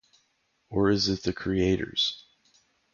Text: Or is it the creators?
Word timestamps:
Or 0.71 0.89
is 0.89 1.09
it 1.09 1.21
the 1.21 1.31
creators? 1.31 2.25